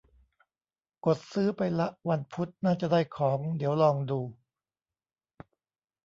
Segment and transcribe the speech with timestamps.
[1.05, 4.19] กดซื้อไปละ วันพุธน่าจะได้ของ เดี๋ยวลองดู